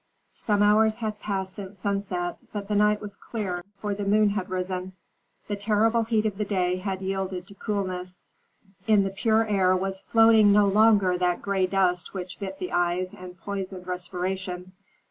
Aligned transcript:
Some 0.33 0.63
hours 0.63 0.95
had 0.95 1.19
passed 1.19 1.53
since 1.53 1.77
sunset, 1.77 2.39
but 2.51 2.67
the 2.67 2.73
night 2.73 2.99
was 2.99 3.15
clear, 3.15 3.63
for 3.77 3.93
the 3.93 4.03
moon 4.03 4.29
had 4.31 4.49
risen. 4.49 4.93
The 5.47 5.55
terrible 5.55 6.05
heat 6.05 6.25
of 6.25 6.39
the 6.39 6.43
day 6.43 6.77
had 6.77 7.03
yielded 7.03 7.45
to 7.45 7.53
coolness. 7.53 8.25
In 8.87 9.03
the 9.03 9.11
pure 9.11 9.45
air 9.45 9.77
was 9.77 9.99
floating 10.01 10.51
no 10.51 10.65
longer 10.65 11.19
that 11.19 11.43
gray 11.43 11.67
dust 11.67 12.15
which 12.15 12.39
bit 12.39 12.57
the 12.57 12.71
eyes 12.71 13.13
and 13.13 13.37
poisoned 13.37 13.85
respiration. 13.85 14.71